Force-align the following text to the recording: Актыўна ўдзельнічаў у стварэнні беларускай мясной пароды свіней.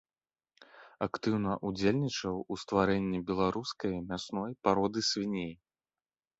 Актыўна 1.07 1.51
ўдзельнічаў 1.73 2.35
у 2.57 2.59
стварэнні 2.63 3.19
беларускай 3.29 3.93
мясной 4.09 4.51
пароды 4.67 4.99
свіней. 5.13 5.53